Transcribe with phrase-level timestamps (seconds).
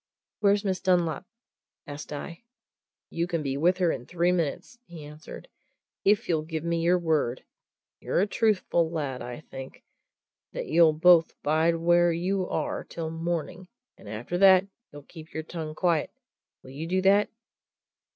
[0.39, 1.27] "Where's Miss Dunlop?"
[1.85, 2.41] asked I.
[3.11, 5.47] "You can be with her in three minutes," he answered,
[6.03, 9.83] "if you'll give me your word and you're a truthful lad, I think
[10.53, 15.35] that you'll both bide where you are till morning, and that after that you'll keep
[15.35, 16.09] your tongue quiet.
[16.63, 17.29] Will you do that?"